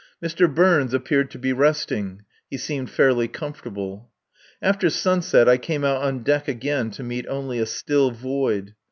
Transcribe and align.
Mr. 0.19 0.51
Burns 0.51 0.95
appeared 0.95 1.29
to 1.29 1.37
be 1.37 1.53
resting. 1.53 2.23
He 2.49 2.57
seemed 2.57 2.89
fairly 2.89 3.27
comfortable. 3.27 4.09
After 4.59 4.89
sunset 4.89 5.47
I 5.47 5.57
came 5.59 5.83
out 5.85 6.01
on 6.01 6.23
deck 6.23 6.47
again 6.47 6.89
to 6.97 7.03
meet 7.03 7.27
only 7.27 7.59
a 7.59 7.67
still 7.67 8.09
void. 8.09 8.73